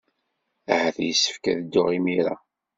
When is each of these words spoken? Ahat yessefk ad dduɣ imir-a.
Ahat 0.73 0.97
yessefk 1.07 1.43
ad 1.51 1.57
dduɣ 1.61 1.87
imir-a. 1.97 2.35